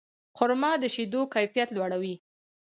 [0.37, 2.15] خرما د شیدو کیفیت لوړوي.